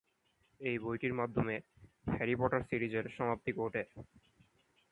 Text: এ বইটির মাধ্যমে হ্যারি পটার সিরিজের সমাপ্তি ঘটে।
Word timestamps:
এ 0.61 0.71
বইটির 0.79 1.13
মাধ্যমে 1.13 1.55
হ্যারি 2.07 2.35
পটার 2.35 2.61
সিরিজের 2.61 3.05
সমাপ্তি 3.17 3.51
ঘটে। 3.53 3.83